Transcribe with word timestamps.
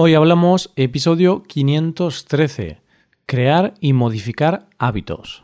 Hoy 0.00 0.14
hablamos 0.14 0.72
episodio 0.76 1.42
513, 1.42 2.80
crear 3.26 3.74
y 3.80 3.94
modificar 3.94 4.68
hábitos. 4.78 5.42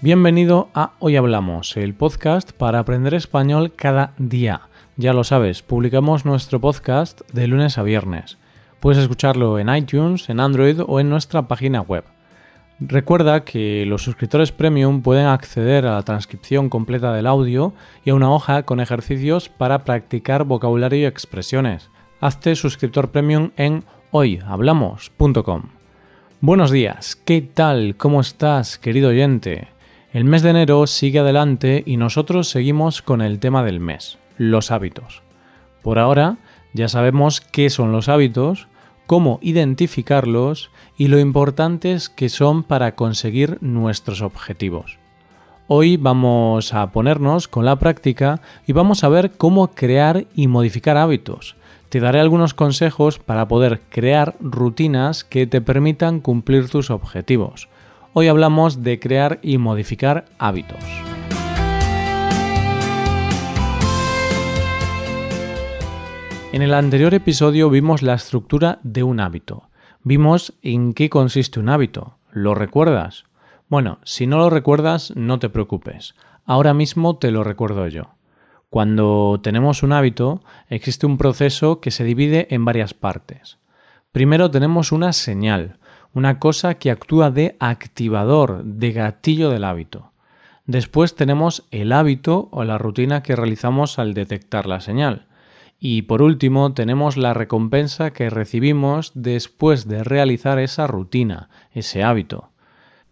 Bienvenido 0.00 0.68
a 0.74 0.94
Hoy 0.98 1.14
Hablamos, 1.14 1.76
el 1.76 1.94
podcast 1.94 2.50
para 2.50 2.80
aprender 2.80 3.14
español 3.14 3.74
cada 3.76 4.12
día. 4.18 4.62
Ya 4.96 5.12
lo 5.12 5.22
sabes, 5.22 5.62
publicamos 5.62 6.24
nuestro 6.24 6.60
podcast 6.60 7.20
de 7.32 7.46
lunes 7.46 7.78
a 7.78 7.84
viernes. 7.84 8.36
Puedes 8.80 9.00
escucharlo 9.00 9.60
en 9.60 9.72
iTunes, 9.72 10.28
en 10.28 10.40
Android 10.40 10.80
o 10.84 10.98
en 10.98 11.08
nuestra 11.08 11.46
página 11.46 11.82
web. 11.82 12.02
Recuerda 12.78 13.42
que 13.42 13.86
los 13.86 14.02
suscriptores 14.02 14.52
premium 14.52 15.00
pueden 15.00 15.26
acceder 15.26 15.86
a 15.86 15.94
la 15.94 16.02
transcripción 16.02 16.68
completa 16.68 17.14
del 17.14 17.26
audio 17.26 17.72
y 18.04 18.10
a 18.10 18.14
una 18.14 18.30
hoja 18.30 18.64
con 18.64 18.80
ejercicios 18.80 19.48
para 19.48 19.84
practicar 19.84 20.44
vocabulario 20.44 20.98
y 20.98 21.04
expresiones. 21.06 21.88
Hazte 22.20 22.54
suscriptor 22.54 23.10
premium 23.10 23.50
en 23.56 23.82
hoyhablamos.com. 24.10 25.62
Buenos 26.42 26.70
días, 26.70 27.16
¿qué 27.16 27.40
tal? 27.40 27.96
¿Cómo 27.96 28.20
estás, 28.20 28.76
querido 28.76 29.08
oyente? 29.08 29.68
El 30.12 30.24
mes 30.24 30.42
de 30.42 30.50
enero 30.50 30.86
sigue 30.86 31.20
adelante 31.20 31.82
y 31.86 31.96
nosotros 31.96 32.50
seguimos 32.50 33.00
con 33.00 33.22
el 33.22 33.38
tema 33.40 33.64
del 33.64 33.80
mes, 33.80 34.18
los 34.36 34.70
hábitos. 34.70 35.22
Por 35.82 35.98
ahora 35.98 36.36
ya 36.74 36.88
sabemos 36.88 37.40
qué 37.40 37.70
son 37.70 37.90
los 37.90 38.10
hábitos, 38.10 38.68
cómo 39.06 39.38
identificarlos 39.42 40.70
y 40.96 41.08
lo 41.08 41.18
importantes 41.18 42.08
que 42.08 42.28
son 42.28 42.62
para 42.62 42.94
conseguir 42.94 43.58
nuestros 43.60 44.22
objetivos. 44.22 44.98
Hoy 45.68 45.96
vamos 45.96 46.72
a 46.74 46.92
ponernos 46.92 47.48
con 47.48 47.64
la 47.64 47.76
práctica 47.76 48.40
y 48.66 48.72
vamos 48.72 49.02
a 49.02 49.08
ver 49.08 49.32
cómo 49.32 49.68
crear 49.68 50.26
y 50.34 50.46
modificar 50.46 50.96
hábitos. 50.96 51.56
Te 51.88 52.00
daré 52.00 52.20
algunos 52.20 52.54
consejos 52.54 53.18
para 53.18 53.48
poder 53.48 53.80
crear 53.88 54.36
rutinas 54.40 55.24
que 55.24 55.46
te 55.46 55.60
permitan 55.60 56.20
cumplir 56.20 56.68
tus 56.68 56.90
objetivos. 56.90 57.68
Hoy 58.12 58.28
hablamos 58.28 58.82
de 58.82 58.98
crear 58.98 59.38
y 59.42 59.58
modificar 59.58 60.26
hábitos. 60.38 61.05
En 66.56 66.62
el 66.62 66.72
anterior 66.72 67.12
episodio 67.12 67.68
vimos 67.68 68.00
la 68.00 68.14
estructura 68.14 68.78
de 68.82 69.02
un 69.02 69.20
hábito. 69.20 69.68
Vimos 70.02 70.54
en 70.62 70.94
qué 70.94 71.10
consiste 71.10 71.60
un 71.60 71.68
hábito. 71.68 72.16
¿Lo 72.32 72.54
recuerdas? 72.54 73.26
Bueno, 73.68 73.98
si 74.04 74.26
no 74.26 74.38
lo 74.38 74.48
recuerdas, 74.48 75.12
no 75.14 75.38
te 75.38 75.50
preocupes. 75.50 76.14
Ahora 76.46 76.72
mismo 76.72 77.18
te 77.18 77.30
lo 77.30 77.44
recuerdo 77.44 77.86
yo. 77.88 78.04
Cuando 78.70 79.38
tenemos 79.42 79.82
un 79.82 79.92
hábito, 79.92 80.40
existe 80.70 81.04
un 81.04 81.18
proceso 81.18 81.80
que 81.80 81.90
se 81.90 82.04
divide 82.04 82.46
en 82.48 82.64
varias 82.64 82.94
partes. 82.94 83.58
Primero 84.10 84.50
tenemos 84.50 84.92
una 84.92 85.12
señal, 85.12 85.76
una 86.14 86.38
cosa 86.38 86.76
que 86.76 86.90
actúa 86.90 87.30
de 87.30 87.56
activador, 87.60 88.64
de 88.64 88.92
gatillo 88.92 89.50
del 89.50 89.64
hábito. 89.64 90.12
Después 90.64 91.16
tenemos 91.16 91.66
el 91.70 91.92
hábito 91.92 92.48
o 92.50 92.64
la 92.64 92.78
rutina 92.78 93.22
que 93.22 93.36
realizamos 93.36 93.98
al 93.98 94.14
detectar 94.14 94.64
la 94.64 94.80
señal. 94.80 95.25
Y 95.78 96.02
por 96.02 96.22
último, 96.22 96.72
tenemos 96.72 97.16
la 97.16 97.34
recompensa 97.34 98.12
que 98.12 98.30
recibimos 98.30 99.12
después 99.14 99.86
de 99.88 100.04
realizar 100.04 100.58
esa 100.58 100.86
rutina, 100.86 101.50
ese 101.72 102.02
hábito. 102.02 102.50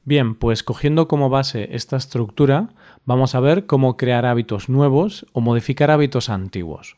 Bien, 0.05 0.35
pues 0.35 0.63
cogiendo 0.63 1.09
como 1.09 1.31
base 1.31 1.69
esta 1.73 1.97
estructura, 1.97 2.69
vamos 3.05 3.35
a 3.35 3.41
ver 3.41 3.67
cómo 3.67 3.97
crear 3.97 4.27
hábitos 4.27 4.69
nuevos 4.69 5.27
o 5.33 5.41
modificar 5.41 5.91
hábitos 5.91 6.29
antiguos. 6.29 6.97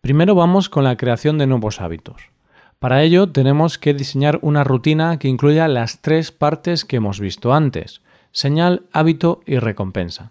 Primero 0.00 0.34
vamos 0.34 0.68
con 0.68 0.84
la 0.84 0.96
creación 0.96 1.38
de 1.38 1.46
nuevos 1.46 1.80
hábitos. 1.80 2.30
Para 2.78 3.02
ello 3.02 3.30
tenemos 3.30 3.78
que 3.78 3.94
diseñar 3.94 4.38
una 4.42 4.62
rutina 4.62 5.18
que 5.18 5.28
incluya 5.28 5.66
las 5.66 6.02
tres 6.02 6.30
partes 6.30 6.84
que 6.84 6.96
hemos 6.96 7.18
visto 7.18 7.52
antes, 7.52 8.02
señal, 8.30 8.84
hábito 8.92 9.40
y 9.46 9.58
recompensa. 9.58 10.30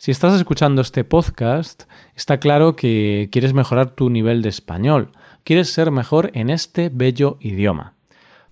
Si 0.00 0.12
estás 0.12 0.32
escuchando 0.34 0.80
este 0.80 1.02
podcast, 1.02 1.90
está 2.14 2.38
claro 2.38 2.76
que 2.76 3.28
quieres 3.32 3.52
mejorar 3.52 3.96
tu 3.96 4.10
nivel 4.10 4.42
de 4.42 4.48
español, 4.48 5.10
quieres 5.42 5.72
ser 5.72 5.90
mejor 5.90 6.30
en 6.34 6.50
este 6.50 6.88
bello 6.88 7.36
idioma. 7.40 7.94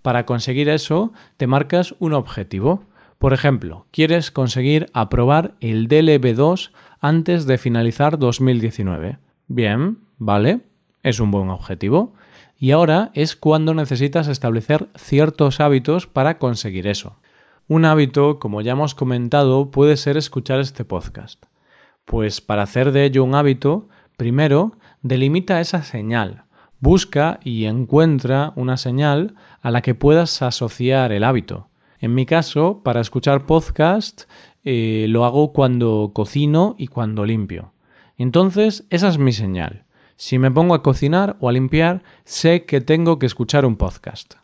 Para 0.03 0.27
conseguir 0.27 0.69
eso, 0.69 1.13
te 1.37 1.47
marcas 1.47 1.95
un 2.01 2.15
objetivo. 2.15 2.83
Por 3.19 3.33
ejemplo, 3.33 3.87
quieres 3.93 4.33
conseguir 4.33 4.91
aprobar 4.93 5.55
el 5.61 5.87
DLB2 5.87 6.73
antes 6.99 7.47
de 7.47 7.59
finalizar 7.59 8.19
2019. 8.19 9.19
Bien, 9.47 9.99
vale, 10.19 10.63
es 11.05 11.21
un 11.21 11.31
buen 11.31 11.51
objetivo. 11.51 12.13
Y 12.59 12.73
ahora 12.73 13.13
es 13.15 13.37
cuando 13.37 13.73
necesitas 13.73 14.27
establecer 14.27 14.89
ciertos 14.97 15.61
hábitos 15.61 16.09
para 16.09 16.39
conseguir 16.39 16.89
eso. 16.89 17.15
Un 17.69 17.85
hábito, 17.85 18.39
como 18.39 18.61
ya 18.61 18.73
hemos 18.73 18.95
comentado, 18.95 19.73
puede 19.73 19.97
ser 19.97 20.17
escuchar 20.17 20.61
este 20.61 20.85
podcast. 20.85 21.47
Pues 22.05 22.41
para 22.41 22.63
hacer 22.63 22.93
de 22.93 23.05
ello 23.05 23.25
un 23.25 23.35
hábito, 23.35 23.89
primero 24.17 24.77
delimita 25.03 25.61
esa 25.61 25.83
señal. 25.83 26.45
Busca 26.79 27.41
y 27.43 27.65
encuentra 27.65 28.53
una 28.55 28.77
señal 28.77 29.35
a 29.63 29.73
la 29.73 29.83
que 29.83 29.97
puedas 29.97 30.43
asociar 30.43 31.11
el 31.11 31.25
hábito. 31.25 31.69
En 31.99 32.15
mi 32.15 32.25
caso, 32.25 32.83
para 32.85 33.01
escuchar 33.01 33.47
podcast, 33.47 34.31
eh, 34.63 35.07
lo 35.09 35.25
hago 35.25 35.53
cuando 35.53 36.13
cocino 36.15 36.77
y 36.79 36.87
cuando 36.87 37.25
limpio. 37.25 37.73
Entonces, 38.17 38.87
esa 38.91 39.09
es 39.09 39.19
mi 39.19 39.33
señal. 39.33 39.87
Si 40.15 40.39
me 40.39 40.53
pongo 40.53 40.77
a 40.77 40.85
cocinar 40.85 41.37
o 41.41 41.49
a 41.49 41.53
limpiar, 41.53 42.05
sé 42.23 42.65
que 42.65 42.81
tengo 42.81 43.19
que 43.19 43.27
escuchar 43.27 43.67
un 43.67 43.75
podcast. 43.75 44.35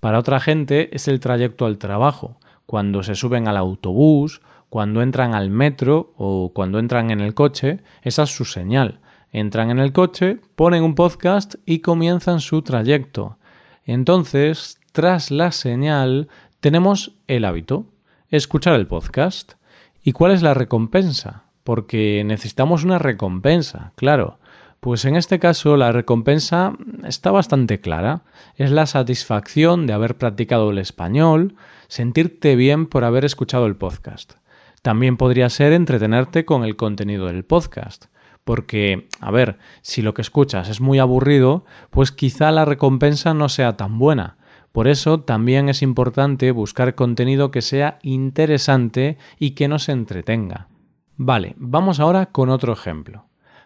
Para 0.00 0.18
otra 0.18 0.40
gente 0.40 0.94
es 0.96 1.06
el 1.06 1.20
trayecto 1.20 1.64
al 1.64 1.78
trabajo 1.78 2.40
cuando 2.66 3.02
se 3.02 3.14
suben 3.14 3.48
al 3.48 3.56
autobús, 3.56 4.42
cuando 4.68 5.02
entran 5.02 5.34
al 5.34 5.50
metro 5.50 6.12
o 6.16 6.52
cuando 6.52 6.78
entran 6.78 7.10
en 7.10 7.20
el 7.20 7.34
coche, 7.34 7.80
esa 8.02 8.24
es 8.24 8.30
su 8.30 8.44
señal. 8.44 9.00
Entran 9.32 9.70
en 9.70 9.78
el 9.78 9.92
coche, 9.92 10.38
ponen 10.54 10.82
un 10.82 10.94
podcast 10.94 11.54
y 11.64 11.80
comienzan 11.80 12.40
su 12.40 12.62
trayecto. 12.62 13.38
Entonces, 13.84 14.78
tras 14.92 15.30
la 15.30 15.52
señal, 15.52 16.28
tenemos 16.60 17.12
el 17.28 17.44
hábito, 17.44 17.86
escuchar 18.30 18.74
el 18.74 18.86
podcast. 18.86 19.54
¿Y 20.02 20.12
cuál 20.12 20.32
es 20.32 20.42
la 20.42 20.54
recompensa? 20.54 21.44
Porque 21.64 22.22
necesitamos 22.24 22.84
una 22.84 22.98
recompensa, 22.98 23.92
claro. 23.94 24.38
Pues 24.80 25.04
en 25.04 25.16
este 25.16 25.38
caso 25.38 25.76
la 25.76 25.92
recompensa 25.92 26.72
está 27.04 27.30
bastante 27.30 27.80
clara. 27.80 28.22
Es 28.56 28.70
la 28.70 28.86
satisfacción 28.86 29.86
de 29.86 29.92
haber 29.92 30.16
practicado 30.16 30.70
el 30.70 30.78
español, 30.78 31.56
sentirte 31.88 32.56
bien 32.56 32.86
por 32.86 33.04
haber 33.04 33.24
escuchado 33.24 33.66
el 33.66 33.76
podcast. 33.76 34.34
También 34.82 35.16
podría 35.16 35.48
ser 35.48 35.72
entretenerte 35.72 36.44
con 36.44 36.64
el 36.64 36.76
contenido 36.76 37.26
del 37.26 37.44
podcast. 37.44 38.06
Porque, 38.44 39.08
a 39.20 39.32
ver, 39.32 39.58
si 39.82 40.02
lo 40.02 40.14
que 40.14 40.22
escuchas 40.22 40.68
es 40.68 40.80
muy 40.80 41.00
aburrido, 41.00 41.64
pues 41.90 42.12
quizá 42.12 42.52
la 42.52 42.64
recompensa 42.64 43.34
no 43.34 43.48
sea 43.48 43.76
tan 43.76 43.98
buena. 43.98 44.36
Por 44.70 44.86
eso 44.86 45.20
también 45.20 45.68
es 45.68 45.82
importante 45.82 46.52
buscar 46.52 46.94
contenido 46.94 47.50
que 47.50 47.62
sea 47.62 47.98
interesante 48.02 49.18
y 49.38 49.52
que 49.52 49.66
nos 49.66 49.88
entretenga. 49.88 50.68
Vale, 51.16 51.54
vamos 51.56 51.98
ahora 51.98 52.26
con 52.26 52.50
otro 52.50 52.72
ejemplo. 52.72 53.24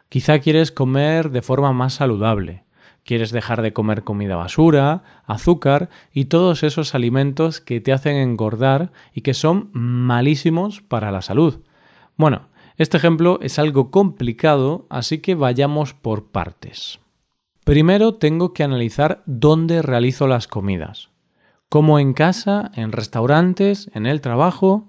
Quizá 0.09 0.39
quieres 0.39 0.73
comer 0.73 1.31
de 1.31 1.43
forma 1.43 1.73
más 1.73 1.95
saludable. 1.95 2.65
Quieres 3.11 3.33
dejar 3.33 3.61
de 3.61 3.73
comer 3.73 4.05
comida 4.05 4.37
basura, 4.37 5.03
azúcar 5.27 5.89
y 6.13 6.27
todos 6.27 6.63
esos 6.63 6.95
alimentos 6.95 7.61
que 7.61 7.81
te 7.81 7.93
hacen 7.93 8.15
engordar 8.15 8.93
y 9.13 9.23
que 9.23 9.35
son 9.35 9.69
malísimos 9.73 10.81
para 10.81 11.11
la 11.11 11.21
salud. 11.21 11.59
Bueno, 12.17 12.51
este 12.77 12.99
ejemplo 12.99 13.41
es 13.43 13.59
algo 13.59 13.91
complicado, 13.91 14.87
así 14.91 15.19
que 15.19 15.35
vayamos 15.35 15.93
por 15.93 16.27
partes. 16.27 17.01
Primero 17.65 18.15
tengo 18.15 18.53
que 18.53 18.63
analizar 18.63 19.25
dónde 19.27 19.83
realizo 19.83 20.29
las 20.29 20.47
comidas. 20.47 21.11
Como 21.69 21.99
en 21.99 22.13
casa, 22.13 22.71
en 22.77 22.93
restaurantes, 22.93 23.91
en 23.93 24.07
el 24.07 24.21
trabajo, 24.21 24.89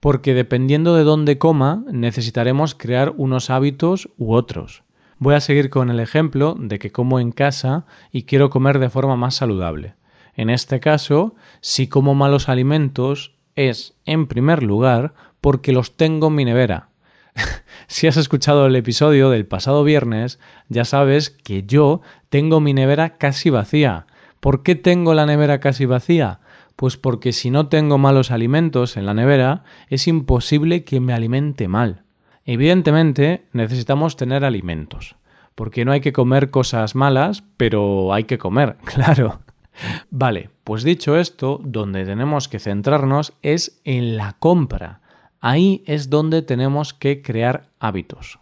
porque 0.00 0.34
dependiendo 0.34 0.94
de 0.96 1.04
dónde 1.04 1.38
coma 1.38 1.82
necesitaremos 1.90 2.74
crear 2.74 3.14
unos 3.16 3.48
hábitos 3.48 4.10
u 4.18 4.34
otros. 4.34 4.83
Voy 5.18 5.34
a 5.34 5.40
seguir 5.40 5.70
con 5.70 5.90
el 5.90 6.00
ejemplo 6.00 6.56
de 6.58 6.78
que 6.78 6.92
como 6.92 7.20
en 7.20 7.32
casa 7.32 7.86
y 8.10 8.24
quiero 8.24 8.50
comer 8.50 8.78
de 8.78 8.90
forma 8.90 9.16
más 9.16 9.36
saludable. 9.36 9.94
En 10.34 10.50
este 10.50 10.80
caso, 10.80 11.34
si 11.60 11.86
como 11.86 12.14
malos 12.14 12.48
alimentos 12.48 13.36
es, 13.54 13.94
en 14.04 14.26
primer 14.26 14.62
lugar, 14.62 15.14
porque 15.40 15.72
los 15.72 15.96
tengo 15.96 16.28
en 16.28 16.34
mi 16.34 16.44
nevera. 16.44 16.88
si 17.86 18.06
has 18.06 18.16
escuchado 18.16 18.66
el 18.66 18.76
episodio 18.76 19.30
del 19.30 19.46
pasado 19.46 19.84
viernes, 19.84 20.40
ya 20.68 20.84
sabes 20.84 21.30
que 21.30 21.62
yo 21.64 22.00
tengo 22.28 22.60
mi 22.60 22.74
nevera 22.74 23.16
casi 23.16 23.50
vacía. 23.50 24.06
¿Por 24.40 24.62
qué 24.62 24.74
tengo 24.74 25.14
la 25.14 25.26
nevera 25.26 25.60
casi 25.60 25.86
vacía? 25.86 26.40
Pues 26.76 26.96
porque 26.96 27.32
si 27.32 27.50
no 27.50 27.68
tengo 27.68 27.98
malos 27.98 28.30
alimentos 28.30 28.96
en 28.96 29.06
la 29.06 29.14
nevera, 29.14 29.62
es 29.88 30.08
imposible 30.08 30.84
que 30.84 30.98
me 31.00 31.12
alimente 31.12 31.68
mal. 31.68 32.03
Evidentemente, 32.44 33.46
necesitamos 33.52 34.16
tener 34.16 34.44
alimentos, 34.44 35.16
porque 35.54 35.84
no 35.84 35.92
hay 35.92 36.00
que 36.00 36.12
comer 36.12 36.50
cosas 36.50 36.94
malas, 36.94 37.44
pero 37.56 38.12
hay 38.12 38.24
que 38.24 38.38
comer, 38.38 38.76
claro. 38.84 39.40
Vale, 40.10 40.50
pues 40.62 40.84
dicho 40.84 41.16
esto, 41.16 41.60
donde 41.64 42.04
tenemos 42.04 42.48
que 42.48 42.60
centrarnos 42.60 43.32
es 43.42 43.80
en 43.84 44.16
la 44.16 44.36
compra. 44.38 45.00
Ahí 45.40 45.82
es 45.86 46.10
donde 46.10 46.42
tenemos 46.42 46.94
que 46.94 47.22
crear 47.22 47.70
hábitos. 47.80 48.38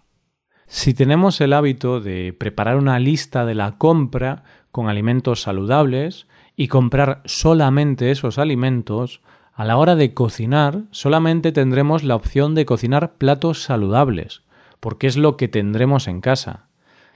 Si 0.67 0.95
tenemos 0.95 1.41
el 1.41 1.53
hábito 1.53 2.01
de 2.01 2.33
preparar 2.33 2.77
una 2.77 2.99
lista 2.99 3.45
de 3.45 3.55
la 3.55 3.77
compra 3.77 4.45
con 4.71 4.89
alimentos 4.89 5.43
saludables 5.43 6.27
y 6.57 6.69
comprar 6.69 7.23
solamente 7.25 8.11
esos 8.11 8.39
alimentos, 8.39 9.21
a 9.55 9.65
la 9.65 9.77
hora 9.77 9.97
de 9.97 10.15
cocinar 10.15 10.83
solamente 10.91 11.53
tendremos 11.53 12.05
la 12.05 12.17
opción 12.17 12.55
de 12.55 12.65
cocinar 12.65 13.15
platos 13.15 13.63
saludables, 13.63 14.43
porque 14.81 15.07
es 15.07 15.17
lo 15.17 15.37
que 15.37 15.49
tendremos 15.49 16.09
en 16.09 16.21
casa. 16.21 16.69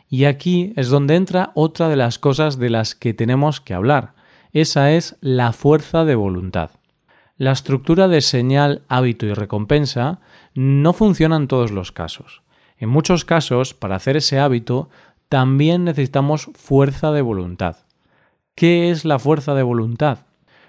Y 0.09 0.25
aquí 0.25 0.73
es 0.77 0.89
donde 0.89 1.17
entra 1.17 1.51
otra 1.55 1.89
de 1.89 1.97
las 1.97 2.19
cosas 2.19 2.59
de 2.59 2.71
las 2.71 2.95
que 2.95 3.15
tenemos 3.15 3.61
que 3.61 3.75
hablar. 3.75 4.15
Esa 4.53 4.93
es 4.93 5.17
la 5.21 5.53
fuerza 5.53 6.05
de 6.05 6.15
voluntad. 6.15 6.71
La 7.39 7.53
estructura 7.53 8.07
de 8.07 8.21
señal, 8.21 8.83
hábito 8.89 9.27
y 9.27 9.35
recompensa 9.35 10.21
no 10.55 10.93
funciona 10.93 11.37
en 11.37 11.49
todos 11.49 11.71
los 11.71 11.91
casos. 11.93 12.43
En 12.79 12.89
muchos 12.89 13.25
casos, 13.25 13.75
para 13.75 13.97
hacer 13.97 14.17
ese 14.17 14.39
hábito, 14.39 14.89
también 15.29 15.85
necesitamos 15.85 16.51
fuerza 16.55 17.13
de 17.13 17.23
voluntad. 17.23 17.77
¿Qué 18.55 18.91
es 18.91 19.05
la 19.05 19.19
fuerza 19.19 19.55
de 19.55 19.63
voluntad? 19.63 20.26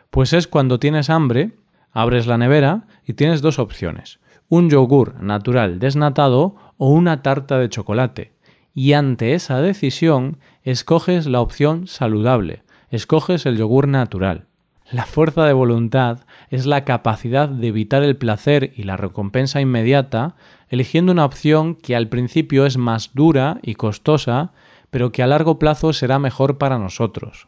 Pues 0.09 0.33
es 0.33 0.47
cuando 0.47 0.79
tienes 0.79 1.09
hambre, 1.09 1.51
abres 1.91 2.27
la 2.27 2.37
nevera 2.37 2.87
y 3.05 3.13
tienes 3.13 3.41
dos 3.41 3.59
opciones, 3.59 4.19
un 4.49 4.69
yogur 4.69 5.21
natural 5.21 5.79
desnatado 5.79 6.55
o 6.77 6.89
una 6.89 7.21
tarta 7.21 7.57
de 7.57 7.69
chocolate 7.69 8.37
y 8.77 8.93
ante 8.93 9.33
esa 9.33 9.59
decisión 9.59 10.37
escoges 10.61 11.25
la 11.25 11.41
opción 11.41 11.87
saludable, 11.87 12.61
escoges 12.91 13.47
el 13.47 13.57
yogur 13.57 13.87
natural. 13.87 14.45
La 14.91 15.07
fuerza 15.07 15.45
de 15.45 15.53
voluntad 15.53 16.19
es 16.51 16.67
la 16.67 16.85
capacidad 16.85 17.49
de 17.49 17.69
evitar 17.69 18.03
el 18.03 18.17
placer 18.17 18.73
y 18.75 18.83
la 18.83 18.95
recompensa 18.95 19.61
inmediata, 19.61 20.35
eligiendo 20.69 21.11
una 21.11 21.25
opción 21.25 21.73
que 21.73 21.95
al 21.95 22.07
principio 22.07 22.67
es 22.67 22.77
más 22.77 23.15
dura 23.15 23.57
y 23.63 23.73
costosa, 23.73 24.53
pero 24.91 25.11
que 25.11 25.23
a 25.23 25.27
largo 25.27 25.57
plazo 25.57 25.91
será 25.91 26.19
mejor 26.19 26.59
para 26.59 26.77
nosotros. 26.77 27.47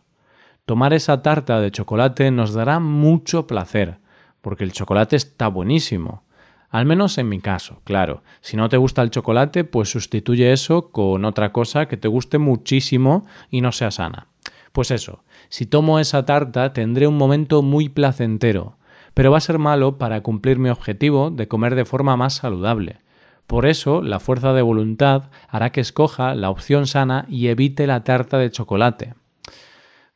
Tomar 0.69 0.93
esa 0.93 1.23
tarta 1.23 1.59
de 1.59 1.71
chocolate 1.71 2.29
nos 2.29 2.53
dará 2.53 2.79
mucho 2.79 3.47
placer, 3.47 3.97
porque 4.39 4.63
el 4.63 4.71
chocolate 4.71 5.15
está 5.15 5.47
buenísimo, 5.47 6.25
al 6.69 6.85
menos 6.85 7.17
en 7.17 7.27
mi 7.27 7.39
caso, 7.39 7.81
claro. 7.85 8.21
Si 8.41 8.55
no 8.55 8.69
te 8.69 8.77
gusta 8.77 9.01
el 9.01 9.09
chocolate, 9.09 9.63
pues 9.63 9.89
sustituye 9.89 10.53
eso 10.53 10.91
con 10.91 11.25
otra 11.25 11.51
cosa 11.51 11.87
que 11.87 11.97
te 11.97 12.07
guste 12.07 12.37
muchísimo 12.37 13.25
y 13.49 13.61
no 13.61 13.71
sea 13.71 13.89
sana. 13.89 14.27
Pues 14.71 14.91
eso, 14.91 15.23
si 15.47 15.65
tomo 15.65 15.97
esa 15.97 16.23
tarta 16.25 16.71
tendré 16.71 17.07
un 17.07 17.17
momento 17.17 17.63
muy 17.63 17.89
placentero, 17.89 18.77
pero 19.15 19.31
va 19.31 19.39
a 19.39 19.41
ser 19.41 19.57
malo 19.57 19.97
para 19.97 20.21
cumplir 20.21 20.59
mi 20.59 20.69
objetivo 20.69 21.31
de 21.31 21.47
comer 21.47 21.73
de 21.73 21.85
forma 21.85 22.15
más 22.15 22.35
saludable. 22.35 22.99
Por 23.47 23.65
eso, 23.65 24.03
la 24.03 24.19
fuerza 24.19 24.53
de 24.53 24.61
voluntad 24.61 25.31
hará 25.47 25.71
que 25.71 25.81
escoja 25.81 26.35
la 26.35 26.51
opción 26.51 26.85
sana 26.85 27.25
y 27.27 27.47
evite 27.47 27.87
la 27.87 28.03
tarta 28.03 28.37
de 28.37 28.51
chocolate. 28.51 29.15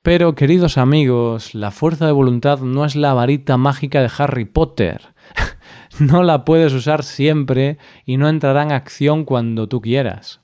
Pero, 0.03 0.35
queridos 0.35 0.77
amigos, 0.77 1.55
la 1.55 1.71
fuerza 1.71 2.05
de 2.05 2.11
voluntad 2.11 2.59
no 2.59 2.83
es 2.83 2.97
la 2.97 3.13
varita 3.13 3.55
mágica 3.55 4.01
de 4.01 4.11
Harry 4.17 4.43
Potter. 4.43 5.13
no 5.99 6.23
la 6.23 6.43
puedes 6.43 6.73
usar 6.73 7.03
siempre 7.03 7.77
y 8.05 8.17
no 8.17 8.27
entrará 8.27 8.63
en 8.63 8.73
acción 8.73 9.23
cuando 9.23 9.69
tú 9.69 9.79
quieras. 9.79 10.41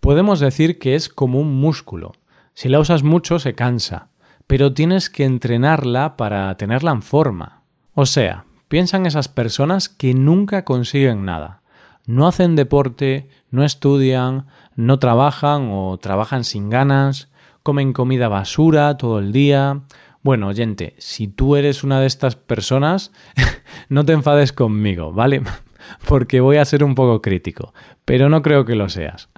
Podemos 0.00 0.40
decir 0.40 0.78
que 0.78 0.94
es 0.94 1.10
como 1.10 1.38
un 1.40 1.60
músculo. 1.60 2.12
Si 2.54 2.70
la 2.70 2.80
usas 2.80 3.02
mucho 3.02 3.38
se 3.38 3.54
cansa, 3.54 4.08
pero 4.46 4.72
tienes 4.72 5.10
que 5.10 5.24
entrenarla 5.24 6.16
para 6.16 6.56
tenerla 6.56 6.92
en 6.92 7.02
forma. 7.02 7.64
O 7.92 8.06
sea, 8.06 8.46
piensa 8.68 8.96
en 8.96 9.04
esas 9.04 9.28
personas 9.28 9.90
que 9.90 10.14
nunca 10.14 10.64
consiguen 10.64 11.26
nada. 11.26 11.60
No 12.06 12.26
hacen 12.26 12.56
deporte, 12.56 13.28
no 13.50 13.62
estudian, 13.62 14.46
no 14.74 14.98
trabajan 14.98 15.68
o 15.70 15.98
trabajan 15.98 16.44
sin 16.44 16.70
ganas, 16.70 17.28
comen 17.66 17.92
comida 17.92 18.28
basura 18.28 18.96
todo 18.96 19.18
el 19.18 19.32
día, 19.32 19.80
bueno, 20.22 20.46
oyente, 20.46 20.94
si 20.98 21.26
tú 21.26 21.56
eres 21.56 21.82
una 21.82 21.98
de 21.98 22.06
estas 22.06 22.36
personas, 22.36 23.10
no 23.88 24.04
te 24.04 24.12
enfades 24.12 24.52
conmigo, 24.52 25.12
¿vale? 25.12 25.42
Porque 26.08 26.38
voy 26.38 26.58
a 26.58 26.64
ser 26.64 26.84
un 26.84 26.94
poco 26.94 27.20
crítico, 27.20 27.74
pero 28.04 28.28
no 28.28 28.40
creo 28.40 28.64
que 28.64 28.76
lo 28.76 28.88
seas. 28.88 29.30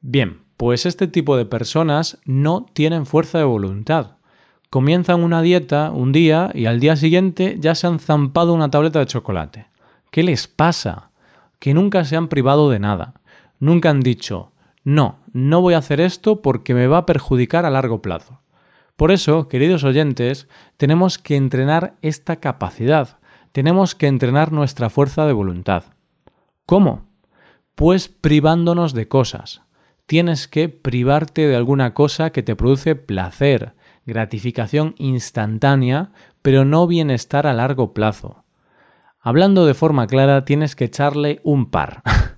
Bien, 0.00 0.40
pues 0.56 0.84
este 0.84 1.06
tipo 1.06 1.36
de 1.36 1.44
personas 1.44 2.18
no 2.24 2.66
tienen 2.72 3.06
fuerza 3.06 3.38
de 3.38 3.44
voluntad. 3.44 4.16
Comienzan 4.68 5.22
una 5.22 5.40
dieta 5.40 5.92
un 5.92 6.10
día 6.10 6.50
y 6.54 6.66
al 6.66 6.80
día 6.80 6.96
siguiente 6.96 7.58
ya 7.60 7.76
se 7.76 7.86
han 7.86 8.00
zampado 8.00 8.52
una 8.52 8.68
tableta 8.68 8.98
de 8.98 9.06
chocolate. 9.06 9.66
¿Qué 10.10 10.24
les 10.24 10.48
pasa? 10.48 11.12
Que 11.60 11.72
nunca 11.72 12.04
se 12.04 12.16
han 12.16 12.26
privado 12.26 12.68
de 12.68 12.80
nada. 12.80 13.14
Nunca 13.60 13.90
han 13.90 14.00
dicho, 14.00 14.50
no, 14.84 15.18
no 15.32 15.62
voy 15.62 15.74
a 15.74 15.78
hacer 15.78 16.00
esto 16.00 16.42
porque 16.42 16.74
me 16.74 16.86
va 16.86 16.98
a 16.98 17.06
perjudicar 17.06 17.64
a 17.64 17.70
largo 17.70 18.02
plazo. 18.02 18.42
Por 18.96 19.10
eso, 19.10 19.48
queridos 19.48 19.82
oyentes, 19.82 20.46
tenemos 20.76 21.18
que 21.18 21.36
entrenar 21.36 21.94
esta 22.02 22.36
capacidad, 22.36 23.18
tenemos 23.52 23.94
que 23.94 24.06
entrenar 24.06 24.52
nuestra 24.52 24.90
fuerza 24.90 25.26
de 25.26 25.32
voluntad. 25.32 25.84
¿Cómo? 26.66 27.08
Pues 27.74 28.08
privándonos 28.08 28.92
de 28.92 29.08
cosas. 29.08 29.62
Tienes 30.06 30.48
que 30.48 30.68
privarte 30.68 31.46
de 31.48 31.56
alguna 31.56 31.94
cosa 31.94 32.30
que 32.30 32.42
te 32.42 32.54
produce 32.54 32.94
placer, 32.94 33.74
gratificación 34.04 34.94
instantánea, 34.98 36.12
pero 36.42 36.66
no 36.66 36.86
bienestar 36.86 37.46
a 37.46 37.54
largo 37.54 37.94
plazo. 37.94 38.44
Hablando 39.18 39.64
de 39.64 39.72
forma 39.72 40.06
clara, 40.06 40.44
tienes 40.44 40.76
que 40.76 40.84
echarle 40.84 41.40
un 41.42 41.70
par. 41.70 42.02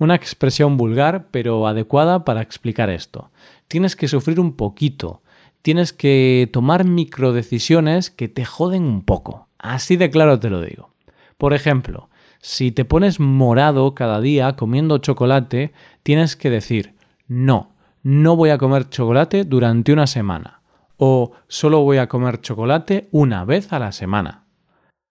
Una 0.00 0.14
expresión 0.14 0.78
vulgar, 0.78 1.26
pero 1.30 1.66
adecuada 1.66 2.24
para 2.24 2.40
explicar 2.40 2.88
esto. 2.88 3.30
Tienes 3.68 3.96
que 3.96 4.08
sufrir 4.08 4.40
un 4.40 4.56
poquito, 4.56 5.20
tienes 5.60 5.92
que 5.92 6.48
tomar 6.54 6.86
microdecisiones 6.86 8.10
que 8.10 8.26
te 8.26 8.46
joden 8.46 8.84
un 8.84 9.02
poco. 9.02 9.48
Así 9.58 9.96
de 9.96 10.08
claro 10.08 10.40
te 10.40 10.48
lo 10.48 10.62
digo. 10.62 10.94
Por 11.36 11.52
ejemplo, 11.52 12.08
si 12.40 12.72
te 12.72 12.86
pones 12.86 13.20
morado 13.20 13.94
cada 13.94 14.22
día 14.22 14.56
comiendo 14.56 14.96
chocolate, 14.96 15.74
tienes 16.02 16.34
que 16.34 16.48
decir, 16.48 16.94
no, 17.28 17.74
no 18.02 18.36
voy 18.36 18.48
a 18.48 18.56
comer 18.56 18.88
chocolate 18.88 19.44
durante 19.44 19.92
una 19.92 20.06
semana. 20.06 20.62
O 20.96 21.32
solo 21.46 21.82
voy 21.82 21.98
a 21.98 22.08
comer 22.08 22.40
chocolate 22.40 23.10
una 23.12 23.44
vez 23.44 23.70
a 23.74 23.78
la 23.78 23.92
semana. 23.92 24.44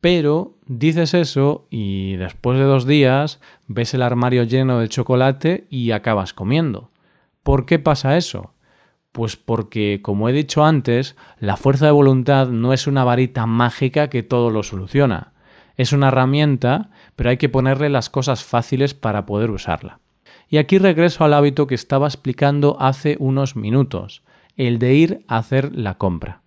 Pero 0.01 0.55
dices 0.65 1.13
eso 1.13 1.67
y 1.69 2.15
después 2.15 2.57
de 2.57 2.65
dos 2.65 2.85
días 2.85 3.39
ves 3.67 3.93
el 3.93 4.01
armario 4.01 4.43
lleno 4.43 4.79
de 4.79 4.87
chocolate 4.87 5.67
y 5.69 5.91
acabas 5.91 6.33
comiendo. 6.33 6.91
¿Por 7.43 7.65
qué 7.65 7.79
pasa 7.79 8.15
eso? 8.15 8.53
Pues 9.11 9.35
porque, 9.35 9.99
como 10.01 10.29
he 10.29 10.33
dicho 10.33 10.63
antes, 10.63 11.15
la 11.39 11.57
fuerza 11.57 11.85
de 11.85 11.91
voluntad 11.91 12.47
no 12.47 12.73
es 12.73 12.87
una 12.87 13.03
varita 13.03 13.45
mágica 13.45 14.09
que 14.09 14.23
todo 14.23 14.51
lo 14.51 14.63
soluciona. 14.63 15.33
Es 15.75 15.93
una 15.93 16.09
herramienta, 16.09 16.91
pero 17.15 17.31
hay 17.31 17.37
que 17.37 17.49
ponerle 17.49 17.89
las 17.89 18.09
cosas 18.09 18.43
fáciles 18.43 18.93
para 18.93 19.25
poder 19.25 19.49
usarla. 19.49 19.99
Y 20.47 20.57
aquí 20.57 20.77
regreso 20.77 21.23
al 21.23 21.33
hábito 21.33 21.67
que 21.67 21.75
estaba 21.75 22.07
explicando 22.07 22.77
hace 22.79 23.17
unos 23.19 23.55
minutos, 23.55 24.23
el 24.57 24.79
de 24.79 24.93
ir 24.93 25.25
a 25.27 25.37
hacer 25.37 25.75
la 25.75 25.97
compra. 25.97 26.41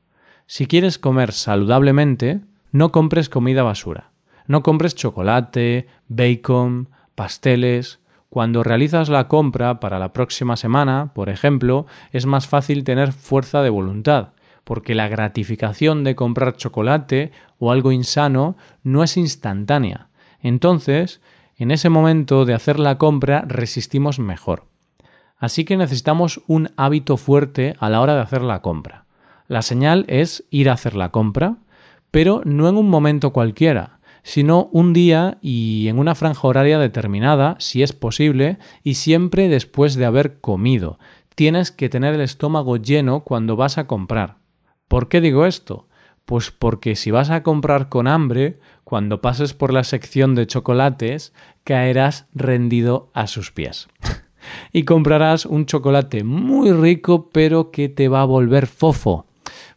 Si 0.47 0.67
quieres 0.67 0.99
comer 0.99 1.33
saludablemente, 1.33 2.41
no 2.73 2.91
compres 2.91 3.29
comida 3.29 3.63
basura. 3.63 4.11
No 4.47 4.63
compres 4.63 4.95
chocolate, 4.95 5.87
bacon, 6.09 6.89
pasteles, 7.15 8.01
cuando 8.29 8.63
realizas 8.63 9.11
la 9.11 9.29
compra 9.29 9.79
para 9.79 9.99
la 9.99 10.15
próxima 10.15 10.57
semana, 10.57 11.13
por 11.15 11.29
ejemplo, 11.29 11.87
es 12.13 12.25
más 12.25 12.49
fácil 12.49 12.83
tener 12.83 13.13
fuerza 13.13 13.63
de 13.63 13.69
voluntad, 13.69 14.31
porque 14.65 14.95
la 14.95 15.07
gratificación 15.07 16.03
de 16.03 16.17
comprar 16.17 16.57
chocolate 16.57 17.31
o 17.59 17.71
algo 17.71 17.93
insano 17.93 18.57
no 18.83 19.05
es 19.05 19.19
instantánea. 19.19 20.09
Entonces, 20.41 21.21
en 21.57 21.71
ese 21.71 21.91
momento 21.91 22.47
de 22.47 22.55
hacer 22.55 22.81
la 22.81 22.97
compra 22.97 23.45
resistimos 23.47 24.19
mejor. 24.19 24.65
Así 25.37 25.65
que 25.65 25.77
necesitamos 25.77 26.41
un 26.47 26.71
hábito 26.77 27.19
fuerte 27.19 27.77
a 27.81 27.91
la 27.91 28.01
hora 28.01 28.15
de 28.15 28.23
hacer 28.23 28.41
la 28.41 28.63
compra. 28.63 29.05
La 29.47 29.61
señal 29.61 30.07
es 30.09 30.45
ir 30.51 30.71
a 30.71 30.73
hacer 30.73 30.95
la 30.95 31.11
compra, 31.11 31.57
pero 32.13 32.43
no 32.45 32.69
en 32.69 32.77
un 32.77 32.89
momento 32.89 33.33
cualquiera, 33.33 33.99
sino 34.23 34.69
un 34.71 34.93
día 34.93 35.39
y 35.41 35.89
en 35.89 35.99
una 35.99 36.15
franja 36.15 36.47
horaria 36.47 36.79
determinada, 36.79 37.57
si 37.59 37.83
es 37.83 37.93
posible, 37.93 38.59
y 38.85 38.95
siempre 38.95 39.49
después 39.49 39.97
de 39.97 40.05
haber 40.05 40.41
comido. 40.41 40.99
Tienes 41.35 41.73
que 41.73 41.89
tener 41.89 42.15
el 42.15 42.21
estómago 42.21 42.77
lleno 42.77 43.25
cuando 43.25 43.57
vas 43.57 43.79
a 43.79 43.87
comprar. 43.87 44.37
¿Por 44.87 45.09
qué 45.09 45.21
digo 45.21 45.47
esto? 45.47 45.89
Pues 46.27 46.51
porque 46.51 46.95
si 46.95 47.11
vas 47.11 47.31
a 47.31 47.43
comprar 47.43 47.89
con 47.89 48.07
hambre, 48.07 48.61
cuando 48.85 49.23
pases 49.23 49.55
por 49.55 49.73
la 49.73 49.83
sección 49.83 50.35
de 50.35 50.47
chocolates, 50.47 51.33
caerás 51.65 52.27
rendido 52.35 53.11
a 53.15 53.27
sus 53.27 53.51
pies. 53.51 53.89
y 54.73 54.85
comprarás 54.85 55.47
un 55.47 55.65
chocolate 55.67 56.25
muy 56.25 56.73
rico 56.73 57.31
pero 57.33 57.71
que 57.71 57.89
te 57.89 58.09
va 58.09 58.21
a 58.21 58.27
volver 58.27 58.67
fofo. 58.67 59.27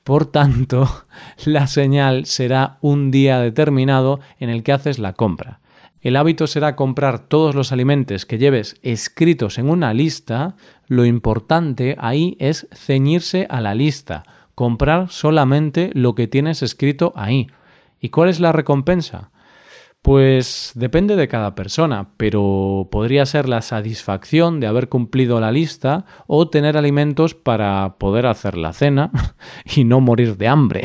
Por 0.06 0.28
tanto, 0.28 0.88
la 1.46 1.66
señal 1.66 2.28
será 2.28 2.78
un 2.82 3.10
día 3.10 3.40
determinado 3.40 4.20
en 4.40 4.52
el 4.52 4.62
que 4.62 4.72
haces 4.72 5.00
la 5.00 5.14
compra. 5.14 5.62
El 6.00 6.16
hábito 6.16 6.46
será 6.46 6.76
comprar 6.76 7.18
todos 7.18 7.56
los 7.56 7.72
alimentos 7.72 8.28
que 8.28 8.38
lleves 8.38 8.76
escritos 8.84 9.58
en 9.58 9.68
una 9.68 9.96
lista. 9.96 10.56
Lo 10.86 11.06
importante 11.06 11.96
ahí 11.98 12.38
es 12.40 12.68
ceñirse 12.72 13.48
a 13.50 13.62
la 13.62 13.74
lista, 13.74 14.24
comprar 14.54 15.10
solamente 15.10 15.90
lo 15.96 16.14
que 16.14 16.28
tienes 16.28 16.62
escrito 16.62 17.12
ahí. 17.16 17.48
¿Y 18.00 18.10
cuál 18.10 18.30
es 18.30 18.40
la 18.40 18.52
recompensa? 18.52 19.32
Pues 20.06 20.74
depende 20.76 21.16
de 21.16 21.28
cada 21.28 21.56
persona, 21.56 22.10
pero 22.18 22.90
podría 22.92 23.26
ser 23.26 23.50
la 23.50 23.64
satisfacción 23.64 24.60
de 24.60 24.68
haber 24.68 24.88
cumplido 24.88 25.40
la 25.40 25.52
lista 25.52 26.06
o 26.28 26.48
tener 26.48 26.78
alimentos 26.78 27.34
para 27.34 27.96
poder 27.98 28.28
hacer 28.28 28.56
la 28.56 28.72
cena 28.72 29.10
y 29.76 29.84
no 29.84 30.02
morir 30.02 30.38
de 30.38 30.48
hambre. 30.48 30.84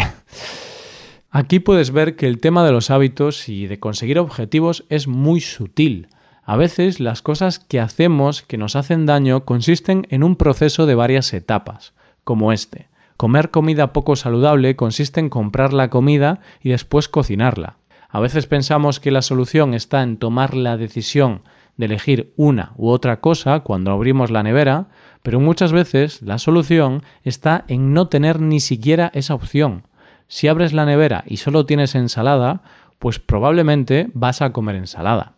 Aquí 1.31 1.59
puedes 1.59 1.91
ver 1.91 2.17
que 2.17 2.29
el 2.29 2.41
tema 2.41 2.65
de 2.65 2.73
los 2.73 2.91
hábitos 2.91 3.51
y 3.51 3.67
de 3.67 3.79
conseguir 3.79 4.19
objetivos 4.19 4.87
es 4.89 5.07
muy 5.07 5.43
sutil. 5.43 6.09
A 6.43 6.57
veces 6.57 6.99
las 6.99 7.21
cosas 7.21 7.59
que 7.59 7.79
hacemos 7.79 8.41
que 8.41 8.57
nos 8.57 8.75
hacen 8.75 9.05
daño 9.05 9.45
consisten 9.45 10.07
en 10.09 10.25
un 10.25 10.35
proceso 10.37 10.87
de 10.87 10.95
varias 10.95 11.35
etapas, 11.35 11.93
como 12.25 12.53
este. 12.53 12.89
Comer 13.19 13.51
comida 13.51 13.93
poco 13.93 14.17
saludable 14.17 14.77
consiste 14.77 15.21
en 15.21 15.29
comprar 15.29 15.75
la 15.75 15.91
comida 15.91 16.41
y 16.63 16.71
después 16.71 17.11
cocinarla. 17.11 17.77
A 18.13 18.21
veces 18.21 18.47
pensamos 18.47 18.99
que 18.99 19.11
la 19.11 19.23
solución 19.23 19.75
está 19.75 20.03
en 20.03 20.17
tomar 20.17 20.55
la 20.55 20.77
decisión 20.77 21.43
de 21.77 21.87
elegir 21.87 22.33
una 22.37 22.73
u 22.77 22.89
otra 22.89 23.21
cosa 23.21 23.61
cuando 23.61 23.93
abrimos 23.93 24.31
la 24.31 24.43
nevera, 24.43 24.89
pero 25.23 25.39
muchas 25.39 25.73
veces 25.73 26.21
la 26.23 26.39
solución 26.39 27.03
está 27.25 27.65
en 27.69 27.95
no 27.95 28.09
tener 28.09 28.41
ni 28.41 28.61
siquiera 28.61 29.11
esa 29.15 29.35
opción. 29.35 29.85
Si 30.27 30.49
abres 30.49 30.73
la 30.73 30.87
nevera 30.87 31.25
y 31.27 31.39
solo 31.39 31.67
tienes 31.67 31.95
ensalada, 31.95 32.63
pues 32.99 33.19
probablemente 33.19 34.11
vas 34.13 34.43
a 34.43 34.53
comer 34.53 34.77
ensalada. 34.77 35.33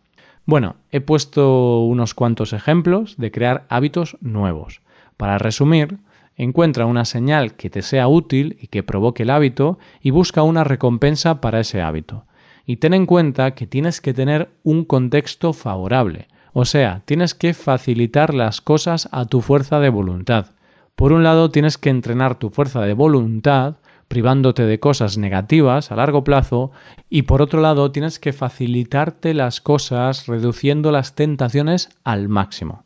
Bueno, 0.45 0.76
he 0.91 1.00
puesto 1.00 1.83
unos 1.83 2.14
cuantos 2.14 2.52
ejemplos 2.52 3.17
de 3.17 3.31
crear 3.31 3.64
hábitos 3.69 4.17
nuevos. 4.21 4.81
Para 5.17 5.38
resumir, 5.38 5.99
encuentra 6.37 6.87
una 6.87 7.05
señal 7.05 7.55
que 7.55 7.71
te 7.71 7.83
sea 7.83 8.09
útil 8.09 8.57
y 8.61 8.67
que 8.67 8.83
provoque 8.83 9.23
el 9.23 9.31
hábito 9.31 9.79
y 10.02 10.11
busca 10.11 10.43
una 10.43 10.64
recompensa 10.64 11.41
para 11.41 11.61
ese 11.61 11.81
hábito. 11.81 12.25
Y 12.66 12.76
ten 12.76 12.95
en 12.95 13.07
cuenta 13.07 13.52
que 13.52 13.66
tienes 13.66 14.00
que 14.00 14.14
tener 14.14 14.50
un 14.62 14.85
contexto 14.85 15.52
favorable, 15.52 16.28
o 16.52 16.64
sea, 16.64 17.02
tienes 17.07 17.35
que 17.35 17.54
facilitar 17.54 18.35
las 18.35 18.61
cosas 18.61 19.09
a 19.11 19.25
tu 19.25 19.40
fuerza 19.40 19.81
de 19.81 19.88
voluntad. 19.88 20.47
Por 20.95 21.12
un 21.12 21.23
lado, 21.23 21.50
tienes 21.50 21.78
que 21.78 21.90
entrenar 21.90 22.38
tu 22.38 22.50
fuerza 22.50 22.83
de 22.83 22.92
voluntad, 22.92 23.76
privándote 24.09 24.64
de 24.64 24.78
cosas 24.78 25.16
negativas 25.16 25.90
a 25.90 25.97
largo 25.97 26.23
plazo, 26.25 26.71
y 27.09 27.23
por 27.23 27.40
otro 27.40 27.62
lado, 27.62 27.90
tienes 27.90 28.19
que 28.19 28.35
facilitarte 28.35 29.33
las 29.33 29.62
cosas 29.62 30.26
reduciendo 30.26 30.92
las 30.92 31.14
tentaciones 31.14 31.88
al 32.04 32.28
máximo. 32.28 32.85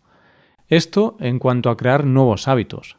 Esto 0.68 1.16
en 1.18 1.40
cuanto 1.40 1.68
a 1.70 1.76
crear 1.76 2.04
nuevos 2.04 2.46
hábitos. 2.46 2.96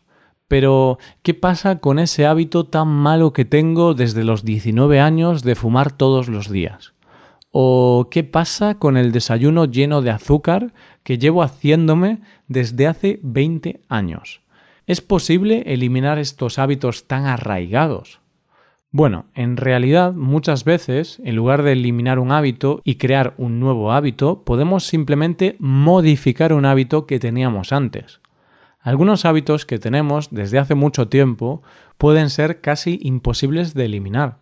Pero, 0.48 0.98
¿qué 1.24 1.34
pasa 1.34 1.80
con 1.80 2.00
ese 2.00 2.26
hábito 2.26 2.66
tan 2.66 2.88
malo 2.88 3.34
que 3.34 3.44
tengo 3.44 3.94
desde 3.94 4.24
los 4.24 4.46
19 4.46 5.00
años 5.00 5.44
de 5.44 5.56
fumar 5.56 5.92
todos 5.92 6.30
los 6.30 6.50
días? 6.50 6.94
¿O 7.52 8.08
qué 8.12 8.24
pasa 8.24 8.76
con 8.76 8.98
el 8.98 9.12
desayuno 9.12 9.66
lleno 9.66 10.02
de 10.02 10.12
azúcar 10.12 10.72
que 11.04 11.18
llevo 11.18 11.44
haciéndome 11.44 12.22
desde 12.48 12.88
hace 12.88 13.20
20 13.24 13.82
años? 13.90 14.42
¿Es 14.86 15.02
posible 15.02 15.64
eliminar 15.66 16.18
estos 16.18 16.60
hábitos 16.60 17.08
tan 17.08 17.26
arraigados? 17.26 18.22
Bueno, 18.92 19.26
en 19.36 19.58
realidad 19.58 20.14
muchas 20.14 20.64
veces, 20.64 21.22
en 21.26 21.36
lugar 21.36 21.62
de 21.62 21.74
eliminar 21.74 22.20
un 22.20 22.32
hábito 22.32 22.82
y 22.86 22.96
crear 22.96 23.34
un 23.38 23.60
nuevo 23.60 23.92
hábito, 23.92 24.44
podemos 24.46 24.86
simplemente 24.86 25.58
modificar 25.60 26.54
un 26.54 26.66
hábito 26.66 27.06
que 27.06 27.20
teníamos 27.20 27.74
antes. 27.74 28.22
Algunos 28.88 29.26
hábitos 29.26 29.66
que 29.66 29.80
tenemos 29.80 30.30
desde 30.32 30.60
hace 30.60 30.74
mucho 30.74 31.10
tiempo 31.10 31.62
pueden 31.98 32.30
ser 32.30 32.62
casi 32.62 33.00
imposibles 33.02 33.74
de 33.74 33.84
eliminar. 33.84 34.38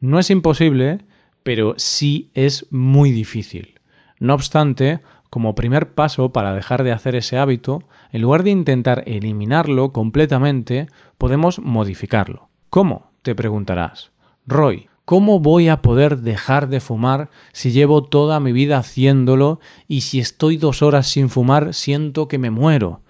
No 0.00 0.18
es 0.18 0.28
imposible, 0.28 1.04
pero 1.44 1.74
sí 1.76 2.28
es 2.34 2.66
muy 2.72 3.12
difícil. 3.12 3.78
No 4.18 4.34
obstante, 4.34 5.02
como 5.30 5.54
primer 5.54 5.94
paso 5.94 6.32
para 6.32 6.52
dejar 6.52 6.82
de 6.82 6.90
hacer 6.90 7.14
ese 7.14 7.38
hábito, 7.38 7.84
en 8.10 8.22
lugar 8.22 8.42
de 8.42 8.50
intentar 8.50 9.04
eliminarlo 9.06 9.92
completamente, 9.92 10.88
podemos 11.16 11.60
modificarlo. 11.60 12.48
¿Cómo? 12.70 13.12
Te 13.22 13.36
preguntarás. 13.36 14.10
Roy, 14.48 14.88
¿cómo 15.04 15.38
voy 15.38 15.68
a 15.68 15.80
poder 15.80 16.22
dejar 16.22 16.68
de 16.68 16.80
fumar 16.80 17.30
si 17.52 17.70
llevo 17.70 18.02
toda 18.02 18.40
mi 18.40 18.50
vida 18.50 18.78
haciéndolo 18.78 19.60
y 19.86 20.00
si 20.00 20.18
estoy 20.18 20.56
dos 20.56 20.82
horas 20.82 21.06
sin 21.06 21.28
fumar 21.28 21.72
siento 21.72 22.26
que 22.26 22.38
me 22.38 22.50
muero? 22.50 23.02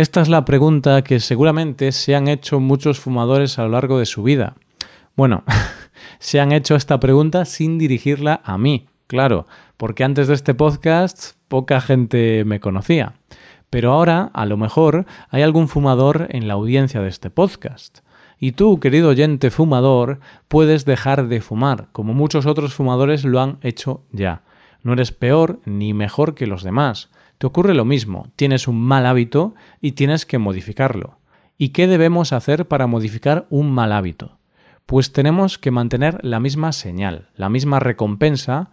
Esta 0.00 0.22
es 0.22 0.30
la 0.30 0.46
pregunta 0.46 1.02
que 1.02 1.20
seguramente 1.20 1.92
se 1.92 2.16
han 2.16 2.26
hecho 2.26 2.58
muchos 2.58 2.98
fumadores 2.98 3.58
a 3.58 3.64
lo 3.64 3.68
largo 3.68 3.98
de 3.98 4.06
su 4.06 4.22
vida. 4.22 4.54
Bueno, 5.14 5.44
se 6.18 6.40
han 6.40 6.52
hecho 6.52 6.74
esta 6.74 6.98
pregunta 6.98 7.44
sin 7.44 7.76
dirigirla 7.76 8.40
a 8.42 8.56
mí, 8.56 8.86
claro, 9.06 9.46
porque 9.76 10.02
antes 10.02 10.26
de 10.26 10.32
este 10.32 10.54
podcast 10.54 11.32
poca 11.48 11.82
gente 11.82 12.46
me 12.46 12.60
conocía. 12.60 13.12
Pero 13.68 13.92
ahora, 13.92 14.30
a 14.32 14.46
lo 14.46 14.56
mejor, 14.56 15.04
hay 15.28 15.42
algún 15.42 15.68
fumador 15.68 16.28
en 16.30 16.48
la 16.48 16.54
audiencia 16.54 17.02
de 17.02 17.08
este 17.10 17.28
podcast. 17.28 17.98
Y 18.38 18.52
tú, 18.52 18.80
querido 18.80 19.10
oyente 19.10 19.50
fumador, 19.50 20.20
puedes 20.48 20.86
dejar 20.86 21.28
de 21.28 21.42
fumar, 21.42 21.88
como 21.92 22.14
muchos 22.14 22.46
otros 22.46 22.72
fumadores 22.72 23.26
lo 23.26 23.38
han 23.38 23.58
hecho 23.60 24.00
ya. 24.12 24.44
No 24.82 24.94
eres 24.94 25.12
peor 25.12 25.60
ni 25.66 25.92
mejor 25.92 26.34
que 26.34 26.46
los 26.46 26.62
demás. 26.62 27.10
Te 27.40 27.46
ocurre 27.46 27.72
lo 27.72 27.86
mismo, 27.86 28.26
tienes 28.36 28.68
un 28.68 28.78
mal 28.78 29.06
hábito 29.06 29.54
y 29.80 29.92
tienes 29.92 30.26
que 30.26 30.36
modificarlo. 30.36 31.16
¿Y 31.56 31.70
qué 31.70 31.86
debemos 31.86 32.34
hacer 32.34 32.68
para 32.68 32.86
modificar 32.86 33.46
un 33.48 33.72
mal 33.72 33.92
hábito? 33.92 34.36
Pues 34.84 35.14
tenemos 35.14 35.56
que 35.56 35.70
mantener 35.70 36.22
la 36.22 36.38
misma 36.38 36.72
señal, 36.72 37.30
la 37.36 37.48
misma 37.48 37.80
recompensa, 37.80 38.72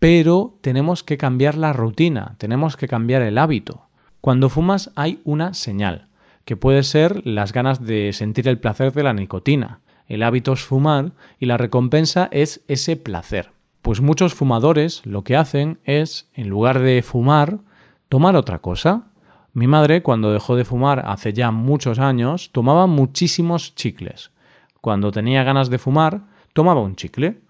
pero 0.00 0.58
tenemos 0.62 1.04
que 1.04 1.16
cambiar 1.16 1.56
la 1.56 1.72
rutina, 1.72 2.34
tenemos 2.38 2.76
que 2.76 2.88
cambiar 2.88 3.22
el 3.22 3.38
hábito. 3.38 3.82
Cuando 4.20 4.48
fumas 4.48 4.90
hay 4.96 5.20
una 5.22 5.54
señal, 5.54 6.08
que 6.44 6.56
puede 6.56 6.82
ser 6.82 7.24
las 7.24 7.52
ganas 7.52 7.86
de 7.86 8.12
sentir 8.12 8.48
el 8.48 8.58
placer 8.58 8.92
de 8.92 9.04
la 9.04 9.14
nicotina. 9.14 9.78
El 10.08 10.24
hábito 10.24 10.54
es 10.54 10.62
fumar 10.62 11.12
y 11.38 11.46
la 11.46 11.56
recompensa 11.56 12.28
es 12.32 12.64
ese 12.66 12.96
placer. 12.96 13.52
Pues 13.80 14.00
muchos 14.00 14.34
fumadores 14.34 15.06
lo 15.06 15.22
que 15.22 15.36
hacen 15.36 15.78
es, 15.84 16.28
en 16.34 16.48
lugar 16.48 16.80
de 16.80 17.00
fumar, 17.02 17.60
tomar 18.08 18.36
otra 18.36 18.58
cosa. 18.58 19.08
Mi 19.52 19.66
madre, 19.66 20.02
cuando 20.02 20.32
dejó 20.32 20.56
de 20.56 20.64
fumar 20.64 21.04
hace 21.06 21.32
ya 21.32 21.50
muchos 21.50 21.98
años, 21.98 22.50
tomaba 22.52 22.86
muchísimos 22.86 23.74
chicles. 23.74 24.30
Cuando 24.80 25.10
tenía 25.10 25.42
ganas 25.42 25.70
de 25.70 25.78
fumar, 25.78 26.22
tomaba 26.52 26.80
un 26.80 26.96
chicle. 26.96 27.40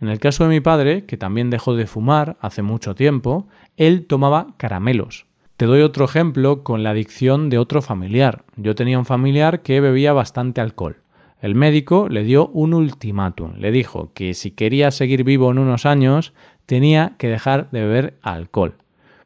En 0.00 0.08
el 0.08 0.20
caso 0.20 0.44
de 0.44 0.50
mi 0.50 0.60
padre, 0.60 1.04
que 1.04 1.16
también 1.16 1.50
dejó 1.50 1.74
de 1.74 1.86
fumar 1.86 2.36
hace 2.40 2.62
mucho 2.62 2.94
tiempo, 2.94 3.48
él 3.76 4.06
tomaba 4.06 4.54
caramelos. 4.56 5.26
Te 5.56 5.66
doy 5.66 5.82
otro 5.82 6.04
ejemplo 6.04 6.62
con 6.62 6.84
la 6.84 6.90
adicción 6.90 7.50
de 7.50 7.58
otro 7.58 7.82
familiar. 7.82 8.44
Yo 8.56 8.76
tenía 8.76 8.98
un 8.98 9.04
familiar 9.04 9.62
que 9.62 9.80
bebía 9.80 10.12
bastante 10.12 10.60
alcohol. 10.60 11.02
El 11.40 11.56
médico 11.56 12.08
le 12.08 12.22
dio 12.22 12.48
un 12.48 12.74
ultimátum. 12.74 13.54
Le 13.56 13.72
dijo 13.72 14.12
que 14.14 14.34
si 14.34 14.52
quería 14.52 14.90
seguir 14.92 15.24
vivo 15.24 15.50
en 15.50 15.58
unos 15.58 15.84
años, 15.84 16.32
tenía 16.66 17.14
que 17.18 17.28
dejar 17.28 17.70
de 17.70 17.80
beber 17.80 18.18
alcohol. 18.22 18.76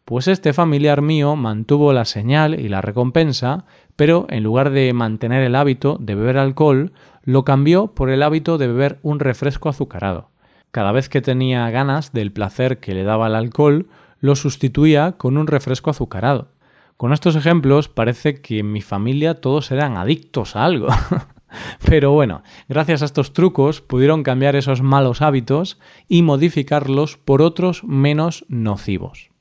Pues 0.05 0.27
este 0.27 0.53
familiar 0.53 1.01
mío 1.01 1.37
mantuvo 1.37 1.93
la 1.93 2.05
señal 2.05 2.59
y 2.59 2.69
la 2.69 2.81
recompensa, 2.81 3.65
pero 3.95 4.27
en 4.31 4.43
lugar 4.43 4.71
de 4.71 4.93
mantener 4.93 5.45
el 5.45 5.55
hábito 5.55 5.97
de 6.01 6.17
beber 6.17 6.39
alcohol, 6.39 6.93
lo 7.23 7.45
cambió 7.45 7.89
por 7.89 8.11
el 8.11 8.23
hábito 8.25 8.59
de 8.59 8.67
beber 8.67 8.99
un 9.03 9.21
refresco 9.21 9.69
azucarado. 9.69 10.31
Cada 10.73 10.91
vez 10.91 11.09
que 11.09 11.21
tenía 11.21 11.71
ganas 11.71 12.13
del 12.13 12.33
placer 12.33 12.79
que 12.79 12.95
le 12.95 13.05
daba 13.05 13.29
el 13.29 13.37
alcohol, 13.37 13.89
lo 14.19 14.35
sustituía 14.35 15.13
con 15.13 15.37
un 15.37 15.47
refresco 15.47 15.91
azucarado. 15.91 16.49
Con 16.97 17.13
estos 17.13 17.37
ejemplos 17.37 17.89
parece 17.89 18.41
que 18.41 18.61
en 18.61 18.73
mi 18.73 18.81
familia 18.81 19.41
todos 19.41 19.71
eran 19.71 19.97
adictos 19.97 20.57
a 20.57 20.65
algo. 20.65 20.89
Pero 21.85 22.13
bueno, 22.13 22.43
gracias 22.69 23.03
a 23.03 23.05
estos 23.05 23.33
trucos 23.33 23.81
pudieron 23.81 24.23
cambiar 24.23 24.57
esos 24.57 24.83
malos 24.83 25.21
hábitos 25.21 25.79
y 26.09 26.23
modificarlos 26.23 27.19
por 27.19 27.43
otros 27.43 27.85
menos 27.85 28.45
nocivos. 28.49 29.32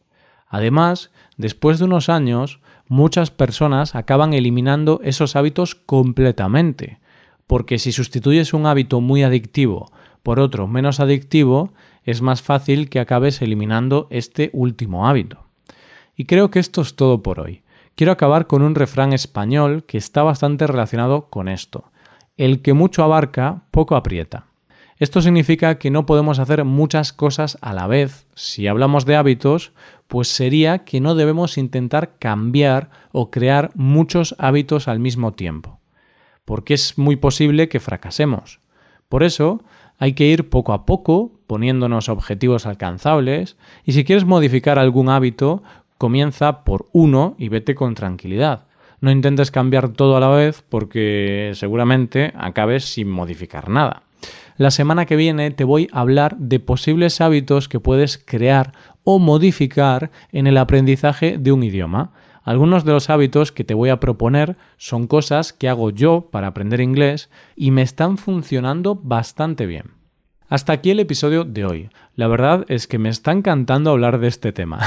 Además, 0.52 1.12
después 1.38 1.80
de 1.80 1.86
unos 1.86 2.10
años, 2.10 2.60
muchas 2.90 3.32
personas 3.32 3.96
acaban 3.96 4.34
eliminando 4.34 5.00
esos 5.04 5.36
hábitos 5.36 5.74
completamente. 5.76 7.00
porque 7.48 7.80
si 7.80 7.92
sustituyes 7.92 8.54
un 8.54 8.66
hábito 8.66 9.02
muy 9.02 9.24
adictivo 9.24 9.92
por 10.24 10.40
otro 10.40 10.68
menos 10.68 11.02
adictivo, 11.02 11.74
es 12.06 12.22
más 12.22 12.42
fácil 12.42 12.88
que 12.88 13.02
acabes 13.02 13.42
eliminando 13.42 14.08
este 14.10 14.52
último 14.54 15.06
hábito. 15.06 15.48
Y 16.16 16.26
creo 16.26 16.50
que 16.50 16.60
esto 16.60 16.82
es 16.82 16.96
todo 16.96 17.22
por 17.22 17.42
hoy. 17.42 17.64
Quiero 17.96 18.14
acabar 18.14 18.48
con 18.48 18.62
un 18.62 18.74
refrán 18.74 19.12
español 19.12 19.84
que 19.84 19.98
está 19.98 20.24
bastante 20.24 20.66
relacionado 20.66 21.30
con 21.30 21.50
esto. 21.50 21.92
El 22.38 22.62
que 22.62 22.72
mucho 22.72 23.04
abarca, 23.04 23.64
poco 23.72 23.98
aprieta. 23.98 24.46
Esto 25.02 25.20
significa 25.24 25.80
que 25.80 25.90
no 25.90 26.06
podemos 26.06 26.38
hacer 26.38 26.64
muchas 26.64 27.12
cosas 27.12 27.58
a 27.62 27.74
la 27.74 27.88
vez. 27.88 28.28
Si 28.36 28.68
hablamos 28.68 29.04
de 29.08 29.16
hábitos, 29.16 29.72
pues 30.08 30.28
sería 30.28 30.84
que 30.84 31.02
no 31.02 31.16
debemos 31.16 31.58
intentar 31.58 32.20
cambiar 32.20 32.92
o 33.12 33.32
crear 33.32 33.72
muchos 33.74 34.36
hábitos 34.38 34.88
al 34.88 35.00
mismo 35.00 35.34
tiempo, 35.34 35.80
porque 36.46 36.76
es 36.76 37.00
muy 37.00 37.16
posible 37.16 37.68
que 37.68 37.80
fracasemos. 37.80 38.60
Por 39.10 39.24
eso, 39.24 39.64
hay 39.98 40.14
que 40.14 40.28
ir 40.28 40.52
poco 40.52 40.72
a 40.72 40.86
poco, 40.86 41.32
poniéndonos 41.48 42.08
objetivos 42.08 42.68
alcanzables, 42.68 43.58
y 43.84 43.94
si 43.94 44.04
quieres 44.04 44.26
modificar 44.26 44.78
algún 44.78 45.10
hábito, 45.10 45.64
comienza 45.98 46.64
por 46.64 46.90
uno 46.92 47.34
y 47.40 47.50
vete 47.50 47.74
con 47.74 47.96
tranquilidad. 47.96 48.68
No 49.00 49.10
intentes 49.10 49.50
cambiar 49.50 49.90
todo 49.94 50.16
a 50.16 50.20
la 50.20 50.30
vez 50.30 50.64
porque 50.70 51.54
seguramente 51.56 52.34
acabes 52.38 52.86
sin 52.86 53.10
modificar 53.10 53.68
nada. 53.68 54.04
La 54.62 54.70
semana 54.70 55.08
que 55.08 55.16
viene 55.16 55.50
te 55.50 55.64
voy 55.64 55.90
a 55.92 56.02
hablar 56.02 56.38
de 56.38 56.60
posibles 56.60 57.20
hábitos 57.20 57.68
que 57.68 57.80
puedes 57.80 58.20
crear 58.20 58.74
o 59.04 59.18
modificar 59.18 60.12
en 60.32 60.46
el 60.46 60.56
aprendizaje 60.56 61.40
de 61.40 61.52
un 61.52 61.64
idioma. 61.64 62.12
Algunos 62.44 62.86
de 62.86 62.92
los 62.92 63.10
hábitos 63.10 63.52
que 63.52 63.64
te 63.64 63.74
voy 63.74 63.90
a 63.90 64.00
proponer 64.00 64.58
son 64.78 65.08
cosas 65.08 65.52
que 65.52 65.68
hago 65.68 65.90
yo 65.90 66.30
para 66.30 66.46
aprender 66.46 66.80
inglés 66.80 67.32
y 67.56 67.72
me 67.72 67.82
están 67.82 68.20
funcionando 68.20 68.94
bastante 68.94 69.66
bien. 69.66 70.01
Hasta 70.52 70.74
aquí 70.74 70.92
el 70.92 71.00
episodio 71.00 71.46
de 71.46 71.64
hoy. 71.64 71.90
La 72.18 72.28
verdad 72.28 72.66
es 72.68 72.86
que 72.86 73.00
me 73.00 73.08
está 73.08 73.32
encantando 73.32 73.90
hablar 73.90 74.20
de 74.20 74.28
este 74.28 74.52
tema. 74.52 74.82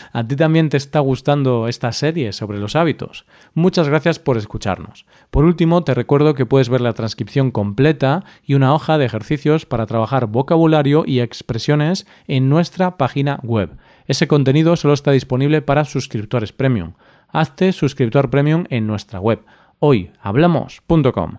¿A 0.14 0.26
ti 0.26 0.34
también 0.34 0.70
te 0.70 0.78
está 0.78 1.00
gustando 1.00 1.68
esta 1.68 1.92
serie 1.92 2.32
sobre 2.32 2.56
los 2.56 2.74
hábitos? 2.74 3.26
Muchas 3.52 3.86
gracias 3.86 4.18
por 4.18 4.38
escucharnos. 4.38 5.04
Por 5.30 5.44
último, 5.44 5.84
te 5.84 5.92
recuerdo 5.92 6.32
que 6.32 6.46
puedes 6.46 6.70
ver 6.70 6.80
la 6.80 6.94
transcripción 6.94 7.50
completa 7.50 8.24
y 8.46 8.54
una 8.54 8.72
hoja 8.72 8.96
de 8.96 9.04
ejercicios 9.04 9.66
para 9.66 9.84
trabajar 9.84 10.24
vocabulario 10.24 11.04
y 11.06 11.20
expresiones 11.20 12.06
en 12.26 12.48
nuestra 12.48 12.96
página 12.96 13.40
web. 13.42 13.76
Ese 14.06 14.26
contenido 14.26 14.74
solo 14.76 14.94
está 14.94 15.10
disponible 15.10 15.60
para 15.60 15.84
suscriptores 15.84 16.52
premium. 16.52 16.94
Hazte 17.28 17.72
suscriptor 17.72 18.30
premium 18.30 18.64
en 18.70 18.86
nuestra 18.86 19.20
web 19.20 19.44
hoyhablamos.com. 19.80 21.38